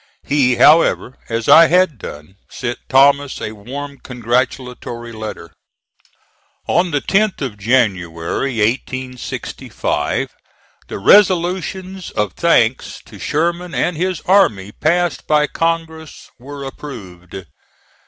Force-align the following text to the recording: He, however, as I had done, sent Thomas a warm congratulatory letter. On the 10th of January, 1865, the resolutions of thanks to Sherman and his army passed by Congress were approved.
He, 0.23 0.55
however, 0.55 1.15
as 1.29 1.47
I 1.47 1.67
had 1.67 1.99
done, 1.99 2.35
sent 2.49 2.79
Thomas 2.89 3.39
a 3.39 3.51
warm 3.51 3.99
congratulatory 3.99 5.11
letter. 5.11 5.51
On 6.65 6.89
the 6.89 7.01
10th 7.01 7.39
of 7.41 7.55
January, 7.59 8.57
1865, 8.57 10.33
the 10.87 10.97
resolutions 10.97 12.09
of 12.09 12.33
thanks 12.33 12.99
to 13.05 13.19
Sherman 13.19 13.75
and 13.75 13.95
his 13.95 14.21
army 14.21 14.71
passed 14.71 15.27
by 15.27 15.45
Congress 15.45 16.31
were 16.39 16.63
approved. 16.63 17.45